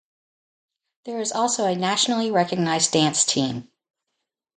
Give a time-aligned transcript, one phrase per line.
[1.05, 3.69] There is also a nationally recognized dance team.